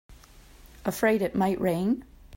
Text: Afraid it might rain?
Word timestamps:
Afraid 0.83 1.21
it 1.21 1.35
might 1.35 1.61
rain? 1.61 2.03